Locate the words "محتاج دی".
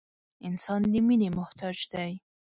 1.37-2.11